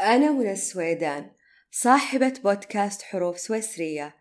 أنا 0.00 0.30
منى 0.30 0.52
السويدان 0.52 1.30
صاحبة 1.70 2.34
بودكاست 2.44 3.02
حروف 3.02 3.38
سويسرية. 3.38 4.16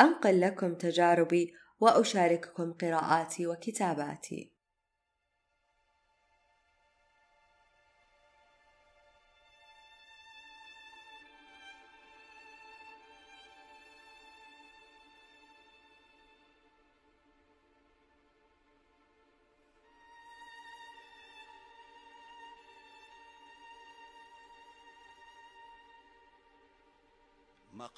أنقل 0.00 0.40
لكم 0.40 0.74
تجاربي 0.74 1.54
وأشارككم 1.80 2.72
قراءاتي 2.72 3.46
وكتاباتي. 3.46 4.53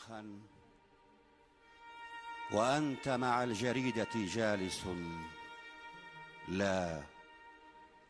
مقهى 0.08 0.24
وأنت 2.52 3.08
مع 3.08 3.44
الجريدة 3.44 4.08
جالس. 4.14 4.84
لا 6.48 7.02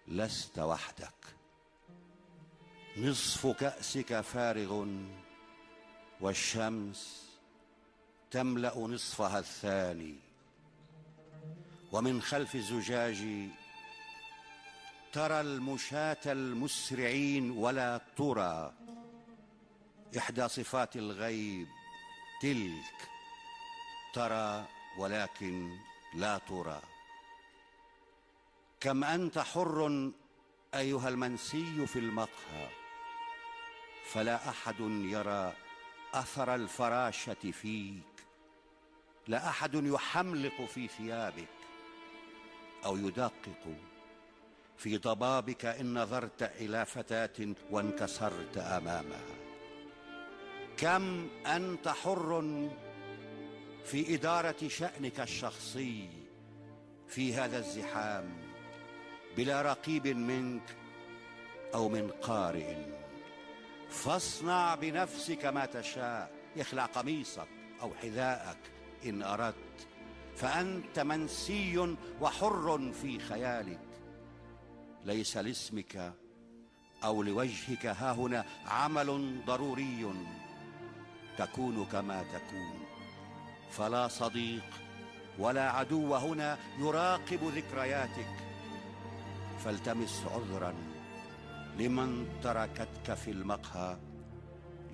لست 0.09 0.59
وحدك. 0.59 1.37
نصف 2.97 3.47
كأسك 3.47 4.21
فارغ 4.21 4.87
والشمس 6.21 7.31
تملأ 8.31 8.79
نصفها 8.79 9.39
الثاني. 9.39 10.17
ومن 11.93 12.23
خلف 12.23 12.55
الزجاج 12.55 13.49
ترى 15.13 15.41
المشاة 15.41 16.25
المسرعين 16.27 17.51
ولا 17.51 18.01
ترى 18.17 18.73
إحدى 20.19 20.49
صفات 20.49 20.97
الغيب. 20.97 21.69
تلك 22.41 23.09
ترى 24.13 24.65
ولكن 24.99 25.79
لا 26.15 26.39
ترى. 26.39 26.83
كم 28.81 29.05
أنت 29.05 29.39
حر 29.39 30.11
أيها 30.75 31.09
المنسي 31.09 31.87
في 31.87 31.99
المقهى 31.99 32.69
فلا 34.13 34.49
أحد 34.49 34.81
يرى 34.81 35.53
أثر 36.15 36.55
الفراشة 36.55 37.51
فيك 37.53 38.17
لا 39.29 39.49
أحد 39.49 39.75
يحملق 39.75 40.65
في 40.65 40.89
ثيابك 40.89 41.49
أو 42.85 42.97
يدقق 42.97 43.77
في 44.79 44.97
ضبابك 44.97 45.65
إن 45.65 46.03
نظرت 46.03 46.43
إلى 46.43 46.87
فتاة 46.87 47.55
وانكسرت 47.71 48.59
أمامها. 48.59 49.46
كم 50.77 51.29
أنت 51.47 51.89
حر 51.89 52.43
في 53.85 54.15
إدارة 54.15 54.69
شأنك 54.69 55.21
الشخصي 55.21 56.09
في 57.09 57.35
هذا 57.35 57.59
الزحام 57.59 58.25
بلا 59.37 59.63
رقيب 59.63 60.07
منك 60.07 60.77
أو 61.75 61.89
من 61.89 62.11
قارئ. 62.11 62.77
فاصنع 63.91 64.75
بنفسك 64.75 65.45
ما 65.45 65.67
تشاء. 65.67 66.31
اخلع 66.57 66.87
قميصك 66.87 67.49
أو 67.83 67.95
حذاءك 67.95 68.59
إن 69.05 69.23
أردت. 69.23 69.87
فأنت 70.37 70.99
منسي 70.99 71.97
وحر 72.21 72.93
في 73.03 73.19
خيالك. 73.19 73.81
ليس 75.05 75.37
لاسمك 75.37 76.13
أو 77.05 77.23
لوجهك 77.23 77.87
ها 77.87 78.13
هنا 78.13 78.45
عمل 78.67 79.41
ضروري. 79.47 80.13
تكون 81.39 81.87
كما 81.93 82.23
تكون. 82.23 82.79
فلا 83.71 84.09
صديق 84.09 84.65
ولا 85.39 85.71
عدو 85.71 86.15
هنا 86.15 86.59
يراقب 86.79 87.41
ذكرياتك. 87.55 88.31
فالتمس 89.65 90.23
عذرا 90.35 90.75
لمن 91.79 92.29
تركتك 92.43 93.15
في 93.15 93.31
المقهى 93.31 93.97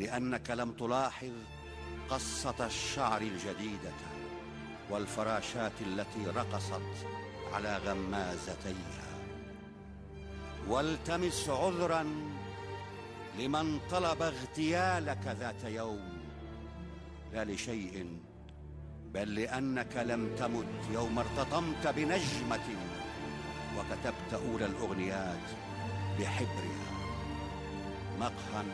لأنك 0.01 0.51
لم 0.51 0.73
تلاحظ 0.73 1.33
قصة 2.11 2.67
الشعر 2.67 3.21
الجديدة 3.21 3.93
والفراشات 4.91 5.73
التي 5.81 6.27
رقصت 6.27 7.07
على 7.53 7.77
غمازتيها. 7.77 9.13
والتمس 10.69 11.49
عذرا 11.49 12.03
لمن 13.39 13.81
طلب 13.91 14.23
اغتيالك 14.23 15.27
ذات 15.27 15.65
يوم 15.65 16.12
لا 17.33 17.45
لشيء 17.45 18.07
بل 19.15 19.35
لأنك 19.35 19.97
لم 19.97 20.37
تمت 20.37 20.93
يوم 20.93 21.19
ارتطمت 21.19 21.87
بنجمة 21.87 22.69
وكتبت 23.79 24.35
أولى 24.35 24.67
الأغنيات 24.67 25.47
بحبرها. 26.19 26.93
مقهى 28.21 28.65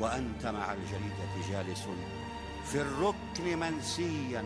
وأنت 0.00 0.46
مع 0.46 0.72
الجريدة 0.72 1.48
جالس 1.50 1.88
في 2.64 2.80
الركن 2.80 3.58
منسيا 3.58 4.44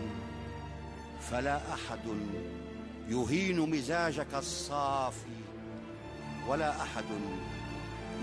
فلا 1.21 1.75
أحد 1.75 2.07
يهين 3.09 3.71
مزاجك 3.71 4.35
الصافي 4.35 5.41
ولا 6.49 6.83
أحد 6.83 7.05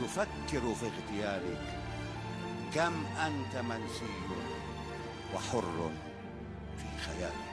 يفكر 0.04 0.76
في 0.76 0.86
اغتيالك. 0.86 1.78
كم 2.74 3.06
أنت 3.06 3.66
منسي؟ 3.66 4.61
وحر 5.36 5.92
في 6.78 7.04
خيالك 7.04 7.52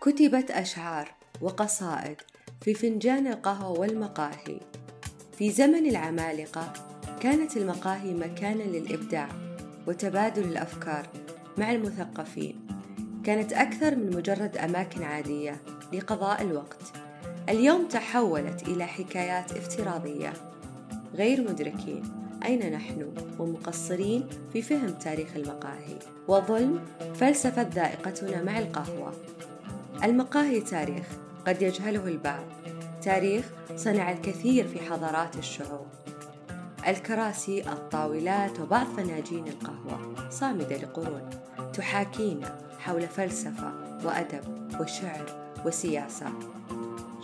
كتبت 0.00 0.50
أشعار 0.50 1.14
وقصائد 1.40 2.16
في 2.60 2.74
فنجان 2.74 3.26
القهوة 3.26 3.80
والمقاهي. 3.80 4.60
في 5.38 5.50
زمن 5.50 5.86
العمالقة 5.86 6.72
كانت 7.20 7.56
المقاهي 7.56 8.14
مكانا 8.14 8.62
للإبداع 8.62 9.28
وتبادل 9.86 10.44
الأفكار 10.44 11.08
مع 11.58 11.72
المثقفين. 11.72 12.66
كانت 13.24 13.52
أكثر 13.52 13.96
من 13.96 14.16
مجرد 14.16 14.56
أماكن 14.56 15.02
عادية 15.02 15.62
لقضاء 15.92 16.42
الوقت. 16.42 16.82
اليوم 17.48 17.88
تحولت 17.88 18.62
إلى 18.68 18.86
حكايات 18.86 19.52
افتراضية 19.52 20.32
غير 21.14 21.40
مدركين. 21.40 22.23
أين 22.44 22.72
نحن؟ 22.72 23.12
ومقصرين 23.38 24.28
في 24.52 24.62
فهم 24.62 24.90
تاريخ 24.90 25.28
المقاهي. 25.36 25.98
وظلم 26.28 26.80
فلسفة 27.14 27.62
ذائقتنا 27.62 28.42
مع 28.42 28.58
القهوة. 28.58 29.12
المقاهي 30.04 30.60
تاريخ 30.60 31.06
قد 31.46 31.62
يجهله 31.62 32.06
البعض. 32.06 32.44
تاريخ 33.02 33.44
صنع 33.76 34.12
الكثير 34.12 34.68
في 34.68 34.80
حضارات 34.80 35.36
الشعوب. 35.36 35.86
الكراسي 36.88 37.62
الطاولات 37.62 38.60
وبعض 38.60 38.86
فناجين 38.86 39.48
القهوة 39.48 40.30
صامدة 40.30 40.76
لقرون 40.76 41.30
تحاكينا 41.72 42.58
حول 42.78 43.02
فلسفة 43.02 43.72
وأدب 44.04 44.44
وشعر 44.80 45.54
وسياسة. 45.66 46.26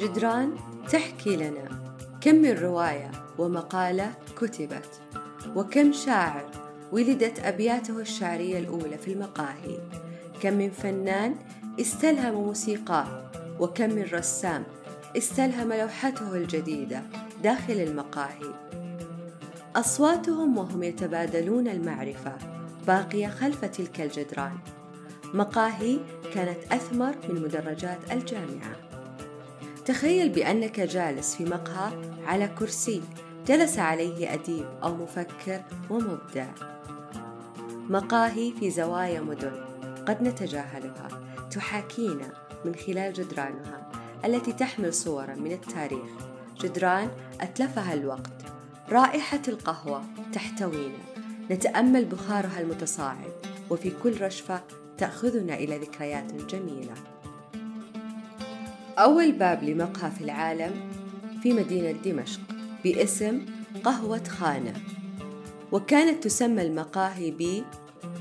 جدران 0.00 0.56
تحكي 0.92 1.36
لنا. 1.36 1.89
كم 2.20 2.34
من 2.34 2.58
رواية 2.58 3.10
ومقالة 3.38 4.12
كتبت 4.40 5.00
وكم 5.56 5.92
شاعر 5.92 6.50
ولدت 6.92 7.40
أبياته 7.40 7.98
الشعرية 8.00 8.58
الأولى 8.58 8.98
في 8.98 9.12
المقاهي. 9.12 9.78
كم 10.42 10.54
من 10.54 10.70
فنان 10.70 11.34
استلهم 11.80 12.34
موسيقاه 12.34 13.30
وكم 13.60 13.90
من 13.90 14.06
رسام 14.12 14.64
استلهم 15.16 15.72
لوحته 15.72 16.36
الجديدة 16.36 17.02
داخل 17.42 17.72
المقاهي. 17.72 18.54
أصواتهم 19.76 20.58
وهم 20.58 20.82
يتبادلون 20.82 21.68
المعرفة 21.68 22.32
باقية 22.86 23.28
خلف 23.28 23.64
تلك 23.64 24.00
الجدران. 24.00 24.58
مقاهي 25.34 25.98
كانت 26.34 26.72
أثمر 26.72 27.14
من 27.28 27.42
مدرجات 27.42 27.98
الجامعة. 28.12 28.89
تخيل 29.84 30.28
بأنك 30.28 30.80
جالس 30.80 31.34
في 31.34 31.44
مقهى 31.44 31.92
على 32.26 32.48
كرسي 32.48 33.02
جلس 33.46 33.78
عليه 33.78 34.34
أديب 34.34 34.66
أو 34.82 34.94
مفكر 34.94 35.62
ومبدع. 35.90 36.46
مقاهي 37.88 38.52
في 38.60 38.70
زوايا 38.70 39.20
مدن 39.20 39.64
قد 40.08 40.22
نتجاهلها 40.22 41.08
تحاكينا 41.50 42.32
من 42.64 42.74
خلال 42.74 43.12
جدرانها 43.12 43.90
التي 44.24 44.52
تحمل 44.52 44.94
صورا 44.94 45.34
من 45.34 45.52
التاريخ. 45.52 46.10
جدران 46.60 47.10
أتلفها 47.40 47.94
الوقت. 47.94 48.32
رائحة 48.90 49.42
القهوة 49.48 50.02
تحتوينا. 50.32 50.98
نتأمل 51.50 52.04
بخارها 52.04 52.60
المتصاعد 52.60 53.32
وفي 53.70 53.92
كل 54.02 54.20
رشفة 54.22 54.62
تأخذنا 54.98 55.54
إلى 55.54 55.78
ذكريات 55.78 56.34
جميلة. 56.34 56.94
أول 59.00 59.32
باب 59.32 59.64
لمقهى 59.64 60.10
في 60.10 60.24
العالم 60.24 60.74
في 61.42 61.52
مدينة 61.52 61.92
دمشق 61.92 62.40
باسم 62.84 63.46
قهوة 63.84 64.24
خانة 64.24 64.72
وكانت 65.72 66.24
تسمى 66.24 66.62
المقاهي 66.62 67.30
ب 67.30 67.64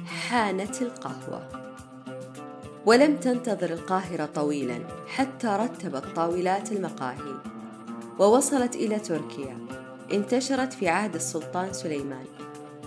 حانة 0.05 0.71
القهوة. 0.81 1.49
ولم 2.85 3.17
تنتظر 3.17 3.69
القاهرة 3.69 4.25
طويلا 4.25 4.79
حتى 5.07 5.47
رتبت 5.47 6.03
طاولات 6.15 6.71
المقاهي 6.71 7.33
ووصلت 8.19 8.75
إلى 8.75 8.99
تركيا. 8.99 9.57
انتشرت 10.13 10.73
في 10.73 10.87
عهد 10.87 11.15
السلطان 11.15 11.73
سليمان 11.73 12.25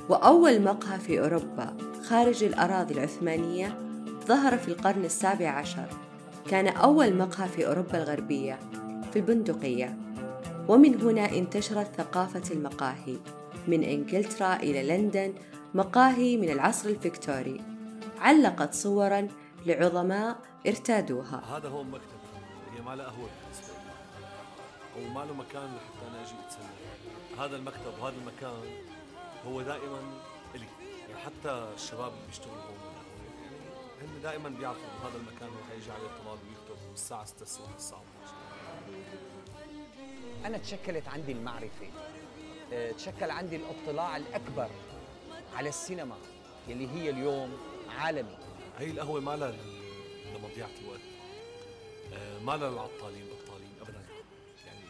وأول 0.09 0.63
مقهى 0.63 0.99
في 0.99 1.21
أوروبا 1.21 1.77
خارج 2.09 2.45
الأراضي 2.45 2.95
العثمانية 2.95 3.79
ظهر 4.27 4.59
في 4.59 4.69
القرن 4.69 5.05
السابع 5.05 5.49
عشر. 5.49 6.02
كان 6.51 6.69
أول 6.69 7.17
مقهى 7.17 7.49
في 7.49 7.67
أوروبا 7.67 8.03
الغربية 8.03 8.59
في 9.13 9.19
البندقية. 9.19 9.99
ومن 10.69 11.01
هنا 11.03 11.25
انتشرت 11.31 11.87
ثقافة 11.97 12.55
المقاهي 12.55 13.17
من 13.69 13.83
إنجلترا 13.83 14.57
إلى 14.57 14.83
لندن 14.83 15.35
مقاهي 15.75 16.37
من 16.37 16.51
العصر 16.51 16.89
الفيكتوري. 16.89 17.61
علقت 18.19 18.75
صورا 18.75 19.29
لعظماء 19.67 20.37
ارتادوها. 20.67 21.57
هذا 21.57 21.69
هو 21.69 21.83
مكتب 21.83 22.23
هي 22.75 22.83
ما 22.83 22.97
له 22.97 23.05
قهوه 23.05 23.29
بالنسبة 23.43 23.75
لي 24.97 25.07
أو 25.07 25.15
ما 25.15 25.25
له 25.25 25.35
مكان 25.35 25.63
لحتى 25.77 26.09
أنا 26.11 26.23
أجي 26.23 26.35
أتسلى. 26.47 27.45
هذا 27.45 27.57
المكتب 27.57 27.93
وهذا 28.01 28.17
المكان 28.17 28.71
هو 29.49 29.63
دائما 29.63 30.01
إلي. 30.55 30.67
يعني 31.09 31.21
حتى 31.25 31.69
الشباب 31.75 32.13
اللي 32.13 32.27
بيشتغلوا 32.27 32.57
هون. 32.57 32.93
هم 34.03 34.19
دائما 34.23 34.49
بيعرفوا 34.49 35.09
هذا 35.09 35.17
المكان 35.17 35.49
هو 35.49 35.65
حيجي 35.71 35.91
عليه 35.93 36.07
الطلاب 36.07 36.39
ويكتب 36.39 36.93
الساعة 36.95 37.25
6 37.25 37.43
الصبح 37.43 37.75
الساعة 37.77 38.03
12 38.25 38.35
أنا 40.45 40.59
تشكلت 40.59 41.09
عندي 41.09 41.33
المعرفة. 41.33 41.87
آه، 42.73 42.93
تشكل 42.93 43.31
عندي 43.31 43.57
الاطلاع 43.57 44.17
الأكبر 44.17 44.69
على 45.55 45.69
السينما 45.69 46.17
يلي 46.69 46.89
هي 46.91 47.11
اليوم 47.11 47.57
عالمي. 47.99 48.37
هي 48.79 48.91
القهوة 48.91 49.21
ما 49.21 49.37
لها 49.37 49.53
لمضيعة 50.35 50.71
الوقت. 50.85 51.01
آه، 52.13 52.39
ما 52.39 52.57
لها 52.57 52.71
للعطالين 52.71 53.25
بطالين 53.27 53.73
ابدا. 53.81 54.03
يعني 54.67 54.85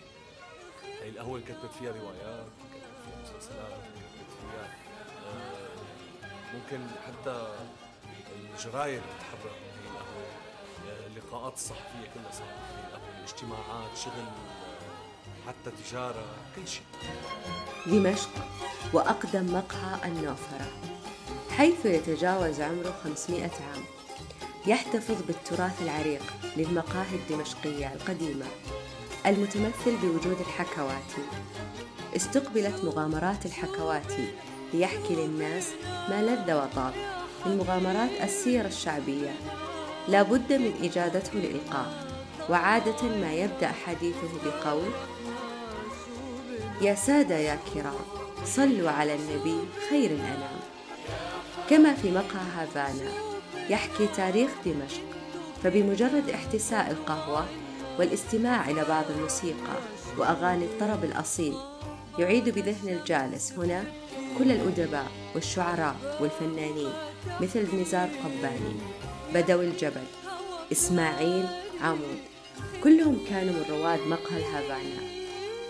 هي 1.03 1.09
القهوة 1.09 1.41
كتبت 1.41 1.73
فيها 1.79 1.91
روايات 1.93 2.47
كتبت 2.47 3.05
فيها 3.05 3.23
مسلسلات 3.23 3.81
كتبت 3.83 4.31
فيها 4.41 4.77
آه، 5.27 5.77
ممكن 6.55 6.87
حتى 7.07 7.55
الجرايد 8.55 9.03
تتحرك 9.03 9.53
من 9.63 9.73
هي 9.79 9.91
القهوه 9.91 11.07
اللقاءات 11.07 11.55
الصحفيه 11.55 12.11
كلها 12.15 12.33
صارت 12.33 12.51
من 12.51 12.77
هي 12.77 12.85
القهوه 12.85 13.17
الاجتماعات 13.19 13.97
شغل 14.05 14.25
حتى 15.47 15.71
تجارة 15.85 16.25
كل 16.57 16.69
شيء. 16.69 16.83
دمشق 17.87 18.31
وأقدم 18.93 19.55
مقهى 19.55 20.09
النوفرة 20.09 20.73
حيث 21.51 21.87
يتجاوز 21.87 22.61
عمره 22.61 22.95
500 23.05 23.43
عام. 23.43 23.85
يحتفظ 24.67 25.23
بالتراث 25.23 25.83
العريق 25.83 26.23
للمقاهي 26.57 27.17
الدمشقية 27.17 27.93
القديمة 27.93 28.47
المتمثل 29.27 29.97
بوجود 29.97 30.41
الحكواتي. 30.41 31.23
استقبلت 32.17 32.85
مغامرات 32.85 33.47
الحكواتي 33.47 34.35
ليحكي 34.73 35.15
للناس 35.15 35.69
ما 35.83 36.23
لذ 36.23 36.53
وطاب. 36.53 37.12
من 37.47 37.57
مغامرات 37.59 38.11
السيرة 38.23 38.67
الشعبية. 38.67 39.33
لا 40.09 40.23
بد 40.23 40.53
من 40.53 40.73
إجادته 40.83 41.39
لإلقاء 41.39 42.07
وعادة 42.51 43.03
ما 43.03 43.33
يبدأ 43.33 43.69
حديثه 43.69 44.29
بقول 44.45 44.91
يا 46.83 46.95
سادة 46.95 47.37
يا 47.37 47.59
كرام 47.75 47.95
صلوا 48.45 48.91
على 48.91 49.15
النبي 49.15 49.59
خير 49.91 50.11
الأنام. 50.11 50.61
كما 51.71 51.95
في 51.95 52.11
مقهى 52.11 52.47
هافانا 52.57 53.11
يحكي 53.71 54.07
تاريخ 54.07 54.51
دمشق 54.67 55.03
فبمجرد 55.63 56.31
احتساء 56.31 56.91
القهوة 56.91 57.47
والاستماع 57.99 58.71
إلى 58.71 58.85
بعض 58.85 59.05
الموسيقى 59.17 59.77
وأغاني 60.19 60.65
الطرب 60.65 61.05
الأصيل 61.05 61.57
يعيد 62.19 62.49
بذهن 62.49 62.89
الجالس 62.89 63.53
هنا 63.53 63.85
كل 64.39 64.51
الأدباء 64.51 65.07
والشعراء 65.35 66.19
والفنانين. 66.21 66.93
مثل 67.41 67.81
نزار 67.81 68.09
قباني 68.25 68.75
بدوي 69.35 69.65
الجبل 69.65 70.05
إسماعيل 70.73 71.47
عمود. 71.83 72.19
كلهم 72.85 73.19
كانوا 73.31 73.53
من 73.53 73.65
رواد 73.71 74.01
مقهى 74.07 74.37
الهافانا 74.37 75.03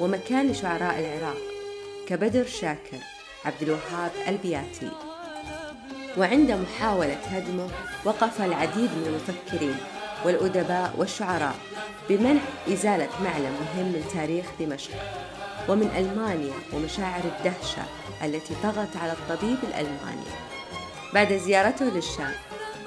ومكان 0.01 0.51
لشعراء 0.51 0.99
العراق 1.01 1.37
كبدر 2.09 2.47
شاكر 2.47 2.99
عبد 3.45 3.63
الوهاب 3.63 4.11
البياتي. 4.29 4.91
وعند 6.19 6.51
محاولة 6.51 7.15
هدمه 7.15 7.69
وقف 8.05 8.41
العديد 8.41 8.91
من 8.91 9.07
المفكرين 9.07 9.77
والأدباء 10.25 10.95
والشعراء 10.99 11.55
بمنع 12.09 12.41
إزالة 12.69 13.09
معلم 13.25 13.53
مهم 13.61 13.87
من 13.87 14.05
تاريخ 14.15 14.47
دمشق 14.61 14.93
ومن 15.69 15.91
ألمانيا 15.97 16.55
ومشاعر 16.73 17.23
الدهشة 17.25 17.83
التي 18.25 18.55
طغت 18.63 18.97
على 18.97 19.13
الطبيب 19.13 19.59
الألماني. 19.63 20.31
بعد 21.15 21.33
زيارته 21.33 21.85
للشام 21.85 22.33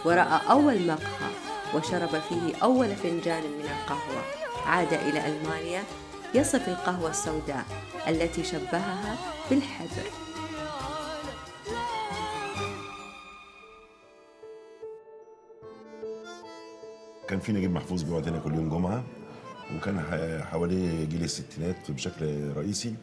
ورأى 0.05 0.39
أول 0.49 0.87
مقهى 0.87 1.31
وشرب 1.75 2.09
فيه 2.09 2.55
أول 2.63 2.95
فنجان 2.95 3.43
من 3.43 3.65
القهوة. 3.65 4.23
عاد 4.65 4.93
إلى 4.93 5.27
ألمانيا 5.27 5.83
يصف 6.33 6.69
القهوة 6.69 7.09
السوداء 7.09 7.65
التي 8.07 8.43
شبهها 8.43 9.17
بالحبر. 9.49 10.09
كان 17.27 17.39
في 17.39 17.51
نجيب 17.51 17.71
محفوظ 17.71 18.03
بيقعد 18.03 18.27
هنا 18.27 18.39
كل 18.39 18.53
يوم 18.53 18.69
جمعة 18.69 19.03
وكان 19.75 19.99
حواليه 20.51 21.05
جيل 21.05 21.23
الستينات 21.23 21.91
بشكل 21.91 22.51
رئيسي. 22.55 22.95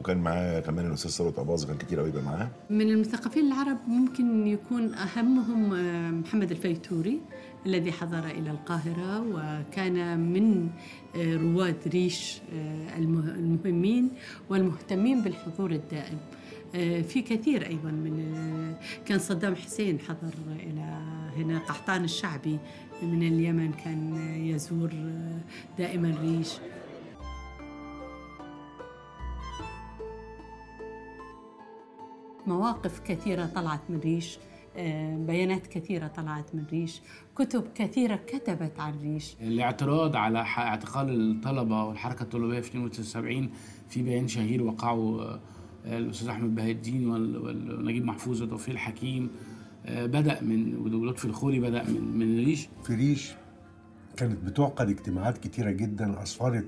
وكان 0.00 0.18
معاه 0.18 0.60
كمان 0.60 0.86
الأستاذ 0.86 1.10
ثروت 1.10 1.38
اباظه 1.38 1.66
كان 1.66 1.76
كتير 1.76 2.00
قوي 2.00 2.08
يبقى 2.08 2.22
معاه. 2.22 2.48
من 2.70 2.90
المثقفين 2.90 3.46
العرب 3.46 3.78
ممكن 3.88 4.46
يكون 4.46 4.94
أهمهم 4.94 5.74
آه، 5.74 6.10
محمد 6.10 6.50
الفيتوري 6.50 7.20
الذي 7.66 7.92
حضر 7.92 8.24
إلى 8.26 8.50
القاهرة 8.50 9.20
وكان 9.20 10.18
من 10.32 10.68
آه، 11.16 11.36
رواد 11.36 11.76
ريش 11.86 12.38
آه، 12.54 12.98
المه- 12.98 13.34
المهمين 13.34 14.10
والمهتمين 14.50 15.22
بالحضور 15.22 15.70
الدائم. 15.70 16.18
في 17.08 17.22
كثير 17.22 17.66
أيضا 17.66 17.90
من 17.90 18.34
كان 19.06 19.18
صدام 19.18 19.54
حسين 19.56 19.98
حضر 20.00 20.34
إلى 20.48 20.98
هنا 21.36 21.58
قحطان 21.58 22.04
الشعبي 22.04 22.58
من 23.02 23.22
اليمن 23.22 23.72
كان 23.72 24.16
يزور 24.46 24.90
دائما 25.78 26.14
ريش. 26.22 26.48
مواقف 32.46 33.00
كثيرة 33.00 33.46
طلعت 33.46 33.80
من 33.88 33.98
ريش 34.00 34.38
آه، 34.76 35.16
بيانات 35.16 35.66
كثيرة 35.66 36.06
طلعت 36.06 36.54
من 36.54 36.64
ريش 36.72 37.02
كتب 37.36 37.64
كثيرة 37.74 38.16
كتبت 38.16 38.80
عن 38.80 38.94
ريش. 39.02 39.36
الاعتراض 39.40 40.16
على 40.16 40.38
اعتقال 40.38 41.30
الطلبة 41.30 41.84
والحركة 41.84 42.22
الطلابية 42.22 42.60
في 42.60 42.68
72 42.68 43.50
في 43.88 44.02
بيان 44.02 44.28
شهير 44.28 44.62
وقعه 44.62 45.22
آه، 45.22 45.40
الأستاذ 45.86 46.28
أحمد 46.28 46.54
بهاء 46.54 46.70
الدين 46.70 47.10
ونجيب 47.10 48.04
محفوظ 48.04 48.42
وتوفيق 48.42 48.74
الحكيم 48.74 49.30
آه، 49.86 50.06
بدأ 50.06 50.42
من 50.42 50.74
ولطفي 50.76 51.24
الخولي 51.24 51.60
بدأ 51.60 51.82
من 51.90 52.18
من 52.18 52.44
ريش. 52.44 52.68
في 52.84 52.94
ريش 52.94 53.32
كانت 54.16 54.38
بتعقد 54.44 54.88
اجتماعات 54.90 55.38
كتيرة 55.38 55.70
جدا 55.70 56.22
أسفرت 56.22 56.66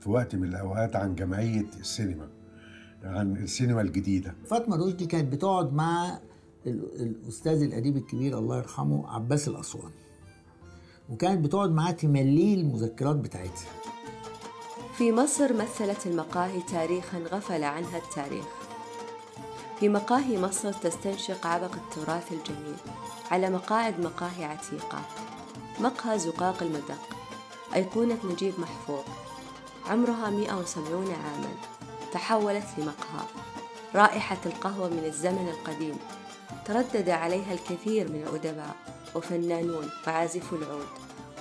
في 0.00 0.10
وقت 0.10 0.36
من 0.36 0.48
الأوقات 0.48 0.96
عن 0.96 1.14
جمعية 1.14 1.66
السينما. 1.80 2.28
عن 3.04 3.36
السينما 3.36 3.80
الجديدة. 3.80 4.34
فاطمة 4.46 4.76
رشدي 4.76 5.06
كانت 5.06 5.32
بتقعد 5.32 5.72
مع 5.72 6.18
ال- 6.66 7.00
الأستاذ 7.02 7.62
الاديب 7.62 7.96
الكبير 7.96 8.38
الله 8.38 8.56
يرحمه 8.58 9.08
عباس 9.14 9.48
الاسواني 9.48 9.94
وكانت 11.10 11.44
بتقعد 11.44 11.70
معاه 11.70 11.90
تمليه 11.90 12.54
المذكرات 12.54 13.16
بتاعتها. 13.16 13.68
في 14.94 15.12
مصر 15.12 15.52
مثلت 15.52 16.06
المقاهي 16.06 16.62
تاريخا 16.62 17.18
غفل 17.18 17.64
عنها 17.64 17.98
التاريخ. 17.98 18.44
في 19.80 19.88
مقاهي 19.88 20.38
مصر 20.42 20.72
تستنشق 20.72 21.46
عبق 21.46 21.72
التراث 21.74 22.32
الجميل 22.32 22.76
على 23.30 23.50
مقاعد 23.50 24.00
مقاهي 24.00 24.44
عتيقة. 24.44 25.02
مقهى 25.80 26.18
زقاق 26.18 26.62
المدق. 26.62 27.00
أيقونة 27.74 28.18
نجيب 28.32 28.52
محفوظ. 28.58 29.04
عمرها 29.86 30.30
170 30.30 31.10
عاما. 31.10 31.48
تحولت 32.12 32.66
لمقهى. 32.78 33.26
رائحة 33.94 34.38
القهوة 34.46 34.88
من 34.88 35.04
الزمن 35.04 35.48
القديم. 35.48 35.96
تردد 36.64 37.08
عليها 37.08 37.52
الكثير 37.52 38.08
من 38.08 38.22
الأدباء 38.22 38.76
وفنانون 39.14 39.90
وعازفو 40.06 40.56
العود. 40.56 40.86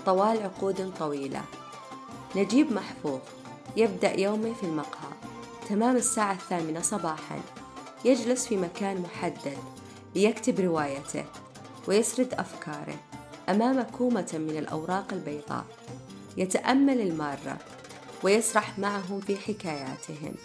طوال 0.06 0.44
عقود 0.44 0.94
طويلة. 1.00 1.42
نجيب 2.36 2.74
محفوظ. 2.74 3.20
يبدأ 3.78 4.20
يومه 4.20 4.54
في 4.54 4.64
المقهى. 4.64 5.12
تمام 5.70 5.96
الساعة 5.96 6.34
الثامنة 6.34 6.82
صباحا. 6.82 7.40
يجلس 8.06 8.48
في 8.48 8.58
مكان 8.58 9.02
محدد. 9.02 9.58
ليكتب 10.16 10.60
روايته. 10.60 11.26
ويسرد 11.88 12.34
أفكاره. 12.34 12.98
أمام 13.50 13.82
كومة 13.82 14.30
من 14.34 14.58
الأوراق 14.58 15.06
البيضاء. 15.12 15.66
يتأمل 16.38 17.02
المارة. 17.02 17.58
ويسرح 18.24 18.80
معهم 18.80 19.20
في 19.20 19.38
حكاياتهم. 19.38 20.36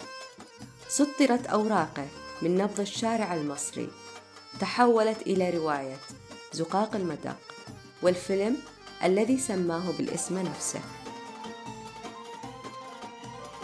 سطرت 0.97 1.47
أوراقه 1.47 2.07
من 2.41 2.57
نبض 2.57 2.79
الشارع 2.79 3.33
المصري 3.33 3.89
تحولت 4.59 5.21
إلى 5.21 5.49
رواية 5.49 5.97
زقاق 6.53 6.95
المدق 6.95 7.37
والفيلم 8.01 8.57
الذي 9.03 9.37
سماه 9.37 9.91
بالاسم 9.97 10.37
نفسه. 10.37 10.79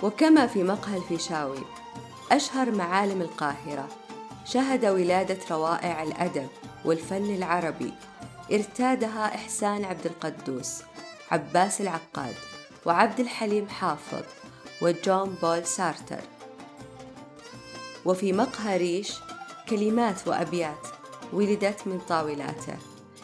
وكما 0.03 0.47
في 0.47 0.63
مقهى 0.63 0.97
الفيشاوي 0.97 1.63
أشهر 2.31 2.71
معالم 2.71 3.21
القاهرة 3.21 3.87
شهد 4.45 4.85
ولادة 4.85 5.39
روائع 5.51 6.03
الأدب 6.03 6.47
والفن 6.85 7.35
العربي 7.35 7.93
ارتادها 8.51 9.35
إحسان 9.35 9.85
عبد 9.85 10.05
القدوس 10.05 10.81
عباس 11.31 11.81
العقاد 11.81 12.35
وعبد 12.85 13.19
الحليم 13.19 13.69
حافظ 13.69 14.23
وجون 14.81 15.37
بول 15.41 15.65
سارتر. 15.65 16.21
وفي 18.05 18.33
مقهى 18.33 18.77
ريش 18.77 19.13
كلمات 19.69 20.27
وأبيات 20.27 20.87
ولدت 21.33 21.87
من 21.87 21.99
طاولاته 21.99 22.77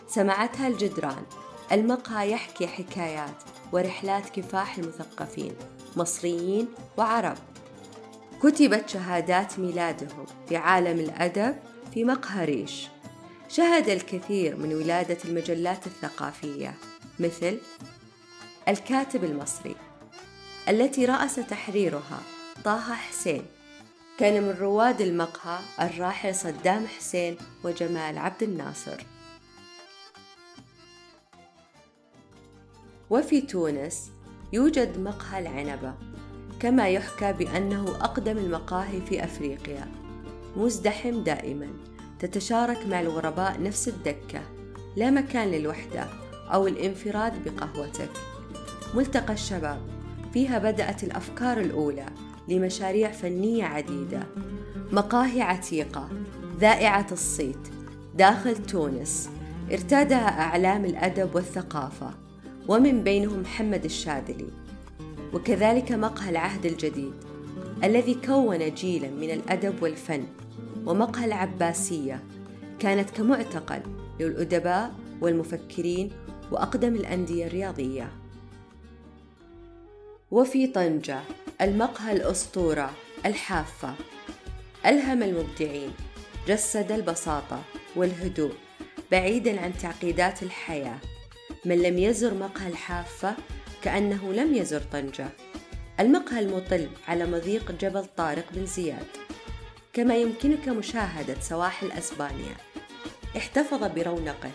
سمعتها 0.08 0.68
الجدران. 0.68 1.24
المقهى 1.72 2.32
يحكي 2.32 2.68
حكايات 2.68 3.44
ورحلات 3.72 4.30
كفاح 4.30 4.78
المثقفين 4.78 5.54
مصريين 5.96 6.68
وعرب. 6.98 7.38
كتبت 8.44 8.90
شهادات 8.90 9.60
ميلادهم 9.60 10.26
في 10.50 10.58
عالم 10.58 11.00
الأدب 11.00 11.56
في 11.94 12.04
مقهى 12.04 12.46
ريش. 12.46 12.88
شهد 13.50 13.90
الكثير 13.90 14.56
من 14.56 14.74
ولادة 14.74 15.18
المجلات 15.26 15.88
الثقافية 15.88 16.74
مثل 17.20 17.58
الكاتب 18.68 19.24
المصري 19.24 19.76
التي 20.70 21.06
رأس 21.06 21.36
تحريرها 21.36 22.20
طه 22.64 22.94
حسين. 22.94 23.46
كان 24.18 24.44
من 24.44 24.56
رواد 24.60 25.02
المقهى 25.02 25.60
الراحل 25.82 26.36
صدام 26.36 26.88
حسين 26.88 27.38
وجمال 27.64 28.18
عبد 28.18 28.44
الناصر. 28.44 29.04
وفي 33.10 33.42
تونس 33.42 34.12
يوجد 34.54 35.00
مقهى 35.00 35.40
العنبة 35.40 35.94
كما 36.60 36.90
يحكى 36.90 37.34
بأنه 37.34 37.90
أقدم 37.90 38.38
المقاهي 38.38 39.02
في 39.02 39.24
أفريقيا 39.24 39.88
مزدحم 40.56 41.24
دائما 41.24 41.68
تتشارك 42.20 42.86
مع 42.86 43.02
الغرباء 43.02 43.62
نفس 43.64 43.88
الدكة 43.88 44.42
لا 44.96 45.10
مكان 45.10 45.52
للوحدة 45.52 46.08
أو 46.54 46.68
الانفراد 46.68 47.44
بقهوتك. 47.44 48.12
ملتقى 48.94 49.34
الشباب 49.34 49.82
فيها 50.34 50.60
بدأت 50.60 51.04
الأفكار 51.04 51.60
الأولى. 51.60 52.27
لمشاريع 52.48 53.12
فنية 53.12 53.64
عديدة. 53.64 54.24
مقاهي 54.92 55.42
عتيقة. 55.42 56.10
ذائعة 56.60 57.08
الصيت. 57.12 57.68
داخل 58.16 58.56
تونس. 58.56 59.30
ارتادها 59.72 60.42
أعلام 60.42 60.86
الأدب 60.86 61.36
والثقافة. 61.36 62.14
ومن 62.68 63.04
بينهم 63.04 63.42
محمد 63.42 63.86
الشاذلي. 63.86 64.48
وكذلك 65.34 65.92
مقهى 65.92 66.30
العهد 66.30 66.66
الجديد. 66.66 67.14
الذي 67.84 68.14
كون 68.14 68.74
جيلا 68.74 69.10
من 69.10 69.32
الأدب 69.32 69.84
والفن. 69.84 70.24
ومقهى 70.86 71.26
العباسية. 71.26 72.24
كانت 72.80 73.10
كمعتقل 73.10 73.82
للأدباء 74.20 74.96
والمفكرين 75.22 76.12
وأقدم 76.52 76.96
الأندية 76.96 77.48
الرياضية. 77.48 78.12
وفي 80.32 80.68
طنجة. 80.68 81.20
المقهى 81.62 82.14
الأسطورة 82.14 82.94
الحافة. 83.26 83.94
ألهم 84.86 85.24
المبدعين 85.24 85.94
جسد 86.48 86.92
البساطة 86.92 87.62
والهدوء 87.96 88.54
بعيدا 89.12 89.62
عن 89.62 89.78
تعقيدات 89.78 90.44
الحياة. 90.44 90.98
من 91.66 91.82
لم 91.82 91.98
يزر 91.98 92.34
مقهى 92.34 92.68
الحافة 92.68 93.36
كأنه 93.84 94.34
لم 94.34 94.56
يزر 94.56 94.82
طنجة. 94.92 95.30
المقهى 96.00 96.40
المطل 96.40 96.90
على 97.08 97.26
مضيق 97.26 97.72
جبل 97.72 98.06
طارق 98.18 98.46
بن 98.52 98.66
زياد. 98.66 99.08
كما 99.94 100.16
يمكنك 100.16 100.68
مشاهدة 100.68 101.40
سواحل 101.42 101.92
أسبانيا. 101.92 102.56
احتفظ 103.38 103.84
برونقه 103.84 104.52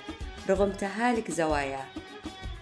رغم 0.49 0.71
تهالك 0.71 1.31
زواياه. 1.31 1.87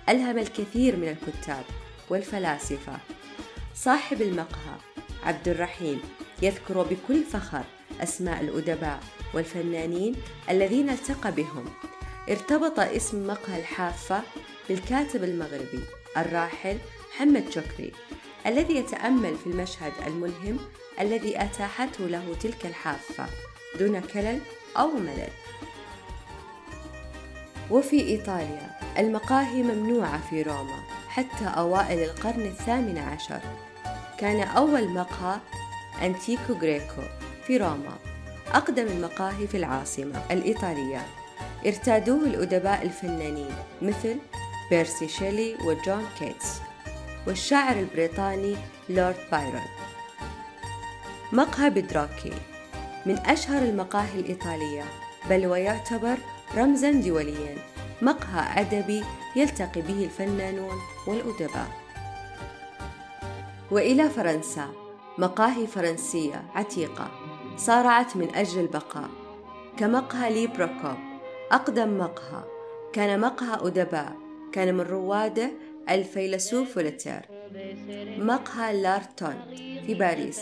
ألهم 0.09 0.39
الكثير 0.39 0.97
من 0.97 1.09
الكتاب 1.09 1.65
والفلاسفة. 2.11 2.99
صاحب 3.75 4.23
المقهى 4.23 4.77
عبد 5.23 5.49
الرحيم 5.49 6.01
يذكر 6.43 6.83
بكل 6.83 7.25
فخر 7.25 7.65
أسماء 8.01 8.41
الأدباء 8.41 9.01
والفنانين 9.35 10.17
الذين 10.51 10.91
التقى 10.91 11.33
بهم. 11.33 11.65
ارتبط 12.31 12.81
اسم 12.81 13.27
مقهى 13.27 13.61
الحافة 13.61 14.23
بالكاتب 14.69 15.25
المغربي 15.25 15.85
الراحل 16.17 16.79
محمد 17.15 17.51
شكري 17.51 17.93
الذي 18.47 18.77
يتأمل 18.77 19.37
في 19.37 19.47
المشهد 19.47 19.93
الملهم 20.07 20.59
الذي 21.01 21.43
أتاحته 21.43 22.07
له 22.07 22.37
تلك 22.41 22.67
الحافة 22.67 23.27
دون 23.79 24.01
كلل 24.01 24.41
أو 24.77 24.89
ملل. 24.89 25.29
وفي 27.71 28.01
إيطاليا 28.01 28.81
المقاهي 28.99 29.63
ممنوعة 29.63 30.31
في 30.31 30.43
روما. 30.43 31.00
حتى 31.11 31.45
أوائل 31.45 32.03
القرن 32.03 32.41
الثامن 32.41 32.99
عشر. 32.99 33.41
كان 34.19 34.41
أول 34.41 34.89
مقهى 34.89 35.41
أنتيكو 36.03 36.53
غريكو 36.53 37.03
في 37.47 37.57
روما 37.57 37.97
أقدم 38.53 38.87
المقاهي 38.87 39.47
في 39.47 39.57
العاصمة 39.57 40.23
الإيطالية. 40.31 41.07
ارتادوه 41.67 42.25
الأدباء 42.25 42.83
الفنانين 42.83 43.55
مثل 43.83 44.17
بيرسي 44.71 45.09
شيلي 45.09 45.55
وجون 45.55 46.07
كيتس 46.19 46.61
والشاعر 47.27 47.77
البريطاني 47.77 48.57
لورد 48.89 49.17
بايرون. 49.33 49.69
مقهى 51.33 51.71
بدراكي 51.71 52.33
من 53.07 53.19
أشهر 53.19 53.63
المقاهي 53.63 54.21
الإيطالية 54.21 54.85
بل 55.31 55.47
ويعتبر 55.47 56.17
رمزا 56.57 56.91
دوليا. 56.91 57.57
مقهى 58.03 58.61
أدبي 58.61 59.05
يلتقي 59.37 59.81
به 59.83 60.05
الفنانون 60.05 60.77
والأدباء. 61.07 61.69
وإلى 63.71 64.11
فرنسا 64.11 64.69
مقاهي 65.19 65.67
فرنسية 65.67 66.45
عتيقة 66.55 67.11
صارعت 67.57 68.17
من 68.17 68.35
أجل 68.35 68.61
البقاء. 68.61 69.09
كمقهى 69.77 70.33
لي 70.35 70.47
بروكوب 70.47 70.99
أقدم 71.53 71.99
مقهى. 71.99 72.45
كان 72.93 73.21
مقهى 73.21 73.67
أدباء 73.67 74.17
كان 74.53 74.75
من 74.75 74.81
رواده 74.81 75.51
الفيلسوف 75.91 76.75
فولتير 76.75 77.21
مقهى 78.19 78.83
لارتون 78.83 79.35
في 79.87 79.95
باريس 79.95 80.41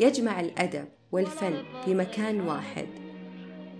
يجمع 0.00 0.40
الأدب 0.40 0.88
والفن 1.12 1.62
في 1.84 1.94
مكان 1.94 2.40
واحد. 2.40 3.03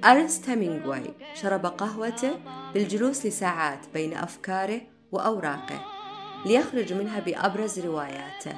أرنست 0.05 0.49
هيمينغواي 0.49 1.15
شرب 1.35 1.67
قهوته 1.67 2.31
بالجلوس 2.75 3.27
لساعات 3.27 3.79
بين 3.95 4.15
أفكاره 4.15 4.81
وأوراقه 5.13 5.85
ليخرج 6.47 6.93
منها 6.93 7.21
بأبرز 7.21 7.81
رواياته. 7.81 8.53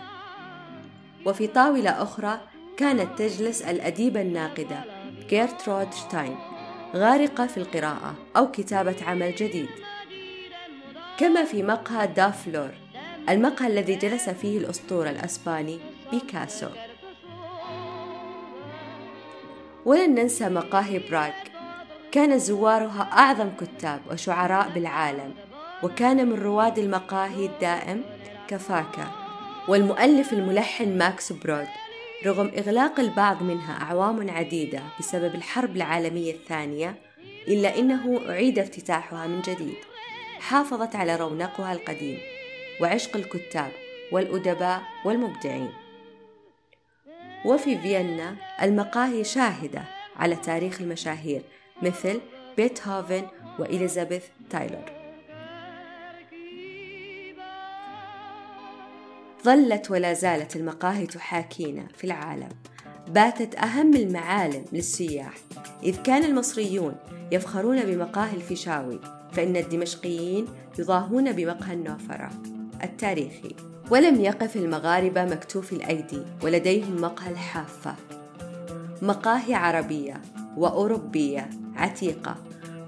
وفي 1.27 1.47
طاولة 1.47 2.03
أخرى 2.03 2.41
كانت 2.77 3.19
تجلس 3.19 3.63
الأديبة 3.63 4.21
الناقدة 4.21 4.85
جيرترود 5.29 5.95
شتاين 5.95 6.37
غارقة 6.95 7.47
في 7.47 7.57
القراءة 7.57 8.15
أو 8.37 8.51
كتابة 8.51 8.97
عمل 9.07 9.35
جديد. 9.35 9.69
كما 11.19 11.45
في 11.45 11.63
مقهى 11.63 12.07
دو 12.07 12.28
فلور 12.28 12.71
المقهى 13.29 13.67
الذي 13.67 13.95
جلس 13.95 14.29
فيه 14.29 14.59
الأسطورة 14.59 15.11
الأسباني 15.11 15.81
بيكاسو. 16.11 16.69
ولن 19.87 20.15
ننسى 20.15 20.49
مقاهي 20.49 20.99
براغ 20.99 21.33
كان 22.13 22.39
زوارها 22.39 23.09
أعظم 23.13 23.51
كتاب 23.61 24.01
وشعراء 24.11 24.69
بالعالم 24.69 25.35
وكان 25.83 26.29
من 26.29 26.35
رواد 26.35 26.79
المقاهي 26.79 27.47
الدائم 27.47 28.03
كافكا 28.49 29.11
والمؤلف 29.69 30.33
الملحن 30.33 30.99
ماكس 30.99 31.33
برود 31.33 31.69
رغم 32.27 32.51
إغلاق 32.59 33.01
البعض 33.01 33.43
منها 33.43 33.83
أعوام 33.83 34.31
عديدة 34.31 34.83
بسبب 34.99 35.35
الحرب 35.35 35.77
العالمية 35.77 36.33
الثانية 36.33 36.95
إلا 37.49 37.79
أنه 37.79 38.21
أعيد 38.29 38.59
افتتاحها 38.59 39.27
من 39.27 39.41
جديد. 39.41 39.79
حافظت 40.41 40.97
على 40.97 41.17
رونقها 41.17 41.73
القديم 41.73 42.19
وعشق 42.81 43.17
الكتاب 43.17 43.71
والأدباء 44.13 44.83
والمبدعين. 45.05 45.86
وفي 47.47 47.79
فيينا 47.79 48.37
المقاهي 48.63 49.25
شاهدة 49.25 49.83
على 50.17 50.37
تاريخ 50.37 50.81
المشاهير 50.81 51.43
مثل 51.83 52.21
بيتهوفن 52.57 53.23
وإليزابيث 53.59 54.25
تايلور. 54.51 54.85
ظلت 59.45 59.91
ولا 59.91 60.13
زالت 60.13 60.57
المقاهي 60.57 61.07
تحاكينا 61.07 61.87
في 61.97 62.05
العالم. 62.05 62.49
باتت 63.09 63.55
أهم 63.55 63.97
المعالم 63.97 64.65
للسياح 64.73 65.35
إذ 65.83 66.03
كان 66.03 66.25
المصريون 66.25 66.97
يفخرون 67.33 67.85
بمقاهي 67.85 68.37
الفيشاوي 68.37 69.01
فإن 69.33 69.57
الدمشقيين 69.57 70.47
يضاهون 70.79 71.33
بمقهى 71.33 71.75
النوفرة 71.75 72.31
التاريخي. 72.85 73.76
ولم 73.91 74.21
يقف 74.21 74.57
المغاربة 74.57 75.25
مكتوف 75.25 75.73
الأيدي 75.73 76.23
ولديهم 76.43 77.01
مقهى 77.01 77.31
الحافة 77.31 77.95
مقاهي 79.03 79.55
عربية 79.55 80.23
وأوروبية 80.57 81.51
عتيقة 81.77 82.37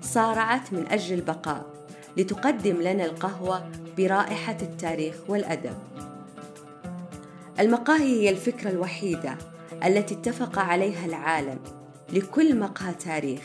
صارعت 0.02 0.72
من 0.72 0.86
أجل 0.90 1.14
البقاء 1.14 1.66
لتقدم 2.16 2.76
لنا 2.76 3.04
القهوة 3.04 3.70
برائحة 3.98 4.56
التاريخ 4.62 5.14
والأدب. 5.28 5.76
المقاهي 7.60 8.22
هي 8.22 8.30
الفكرة 8.30 8.70
الوحيدة 8.70 9.38
التي 9.84 10.14
اتفق 10.14 10.58
عليها 10.58 11.06
العالم 11.06 11.58
لكل 12.12 12.58
مقهى 12.58 12.94
تاريخ 12.94 13.42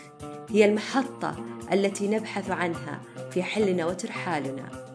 هي 0.50 0.66
المحطة 0.66 1.36
التي 1.74 2.08
نبحث 2.08 2.52
عنها 2.52 3.02
في 3.32 3.44
حلنا 3.44 3.86
وترحالنا. 3.86 4.93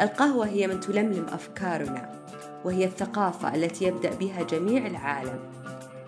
القهوة 0.00 0.46
هي 0.46 0.66
من 0.66 0.80
تلملم 0.80 1.26
أفكارنا 1.28 2.20
وهي 2.64 2.84
الثقافة 2.84 3.54
التي 3.54 3.84
يبدأ 3.84 4.14
بها 4.14 4.42
جميع 4.42 4.86
العالم. 4.86 5.38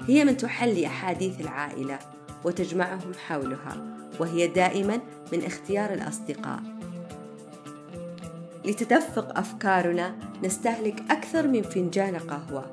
هي 0.08 0.24
من 0.24 0.36
تحلي 0.36 0.86
أحاديث 0.86 1.40
العائلة 1.40 1.98
وتجمعهم 2.44 3.12
حولها 3.26 3.76
وهي 4.20 4.46
دائما 4.46 5.00
من 5.32 5.44
اختيار 5.44 5.92
الأصدقاء. 5.92 6.62
لتدفق 8.64 9.38
أفكارنا 9.38 10.14
نستهلك 10.44 11.02
أكثر 11.10 11.46
من 11.46 11.62
فنجان 11.62 12.16
قهوة 12.16 12.72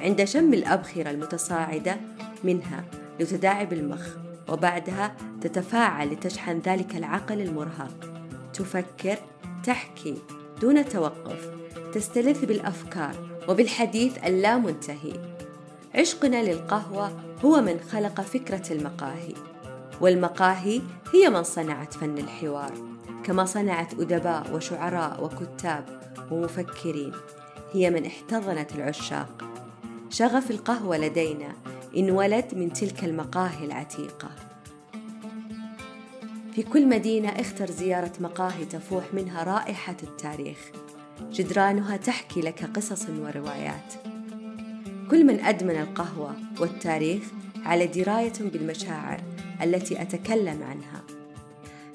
عند 0.00 0.24
شم 0.24 0.54
الأبخرة 0.54 1.10
المتصاعدة 1.10 1.96
منها 2.44 2.84
لتداعب 3.20 3.72
المخ 3.72 4.08
وبعدها 4.48 5.16
تتفاعل 5.40 6.12
لتشحن 6.12 6.58
ذلك 6.58 6.96
العقل 6.96 7.40
المرهق. 7.40 8.12
تفكر 8.54 9.18
تحكي. 9.64 10.18
دون 10.60 10.88
توقف 10.88 11.50
تستلذ 11.94 12.46
بالأفكار 12.46 13.14
وبالحديث 13.48 14.18
اللامنتهي. 14.24 15.12
عشقنا 15.94 16.52
للقهوة 16.52 17.12
هو 17.44 17.60
من 17.60 17.80
خلق 17.80 18.20
فكرة 18.20 18.72
المقاهي 18.72 19.34
والمقاهي 20.00 20.80
هي 21.14 21.28
من 21.28 21.42
صنعت 21.42 21.94
فن 21.94 22.18
الحوار 22.18 22.72
كما 23.24 23.44
صنعت 23.44 23.94
أدباء 23.94 24.54
وشعراء 24.54 25.24
وكتاب 25.24 26.00
ومفكرين. 26.30 27.12
هي 27.72 27.90
من 27.90 28.06
احتضنت 28.06 28.74
العشاق. 28.74 29.44
شغف 30.10 30.50
القهوة 30.50 30.98
لدينا 30.98 31.52
انولد 31.96 32.54
من 32.54 32.72
تلك 32.72 33.04
المقاهي 33.04 33.64
العتيقة. 33.64 34.47
في 36.58 36.64
كل 36.64 36.88
مدينة 36.88 37.28
اختر 37.28 37.70
زيارة 37.70 38.12
مقاهي 38.20 38.64
تفوح 38.64 39.04
منها 39.14 39.42
رائحة 39.44 39.96
التاريخ. 40.02 40.58
جدرانها 41.30 41.96
تحكي 41.96 42.40
لك 42.40 42.64
قصص 42.64 43.08
وروايات. 43.08 43.94
كل 45.10 45.24
من 45.24 45.40
أدمن 45.40 45.80
القهوة 45.80 46.36
والتاريخ 46.60 47.22
على 47.64 47.86
دراية 47.86 48.32
بالمشاعر 48.40 49.20
التي 49.62 50.02
أتكلم 50.02 50.62
عنها. 50.62 51.02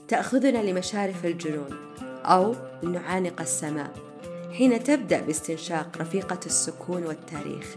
تأخذنا 0.07 0.57
لمشارف 0.57 1.25
الجنون 1.25 1.77
أو 2.25 2.55
لنعانق 2.83 3.41
السماء 3.41 3.93
حين 4.57 4.83
تبدأ 4.83 5.21
باستنشاق 5.21 5.97
رفيقة 5.97 6.39
السكون 6.45 7.03
والتاريخ. 7.03 7.75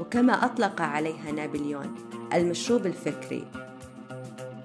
وكما 0.00 0.44
أطلق 0.44 0.80
عليها 0.80 1.32
نابليون 1.32 1.94
المشروب 2.34 2.86
الفكري. 2.86 3.67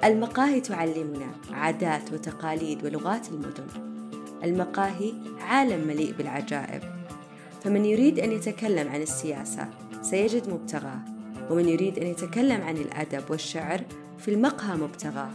المقاهي 0.03 0.61
تعلمنا 0.61 1.31
عادات 1.51 2.13
وتقاليد 2.13 2.85
ولغات 2.85 3.27
المدن. 3.29 3.67
المقاهي 4.43 5.13
عالم 5.41 5.87
مليء 5.87 6.13
بالعجائب. 6.17 6.81
فمن 7.63 7.85
يريد 7.85 8.19
أن 8.19 8.31
يتكلم 8.31 8.89
عن 8.89 9.01
السياسة 9.01 9.69
سيجد 10.01 10.49
مبتغاه 10.49 10.99
ومن 11.49 11.69
يريد 11.69 11.99
أن 11.99 12.07
يتكلم 12.07 12.61
عن 12.61 12.77
الأدب 12.77 13.23
والشعر 13.29 13.81
في 14.19 14.33
المقهى 14.33 14.77
مبتغاه 14.77 15.31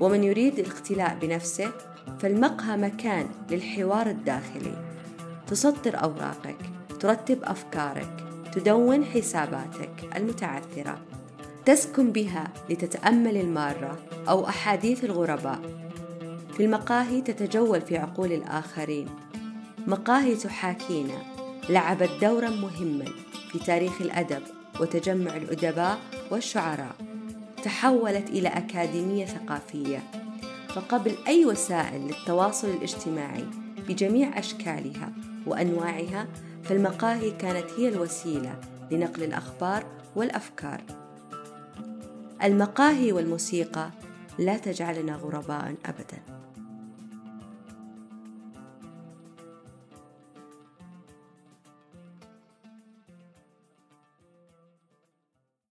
ومن 0.00 0.24
يريد 0.24 0.58
الاختلاء 0.58 1.18
بنفسه 1.22 1.72
فالمقهى 2.18 2.76
مكان 2.76 3.26
للحوار 3.50 4.06
الداخلي. 4.06 4.86
تسطر 5.46 6.02
أوراقك 6.02 6.56
ترتب 7.00 7.44
أفكارك 7.44 8.24
تدون 8.52 9.04
حساباتك 9.04 10.16
المتعثرة. 10.16 10.98
تسكن 11.66 12.12
بها 12.12 12.48
لتتأمل 12.70 13.36
المارة 13.36 13.98
أو 14.28 14.48
أحاديث 14.48 15.04
الغرباء. 15.04 15.60
في 16.52 16.64
المقاهي 16.64 17.20
تتجول 17.20 17.80
في 17.80 17.98
عقول 17.98 18.32
الآخرين. 18.32 19.08
مقاهي 19.86 20.34
تحاكينا. 20.34 21.18
لعبت 21.68 22.10
دورا 22.20 22.50
مهما 22.50 23.04
في 23.52 23.58
تاريخ 23.58 24.02
الأدب 24.02 24.42
وتجمع 24.80 25.36
الأدباء 25.36 25.98
والشعراء. 26.30 26.96
تحولت 27.64 28.30
إلى 28.30 28.48
أكاديمية 28.48 29.26
ثقافية. 29.26 30.02
فقبل 30.68 31.14
أي 31.26 31.46
وسائل 31.46 32.00
للتواصل 32.00 32.68
الاجتماعي 32.68 33.44
بجميع 33.88 34.38
أشكالها 34.38 35.12
وأنواعها 35.46 36.26
فالمقاهي 36.64 37.30
كانت 37.30 37.66
هي 37.78 37.88
الوسيلة 37.88 38.60
لنقل 38.90 39.22
الأخبار 39.22 39.86
والأفكار. 40.16 41.05
المقاهي 42.42 43.12
والموسيقى. 43.12 43.90
لا 44.38 44.56
تجعلنا 44.56 45.16
غرباء 45.16 45.74
ابدا. 45.86 46.35